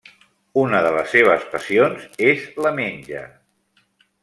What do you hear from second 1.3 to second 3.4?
passions és la menja.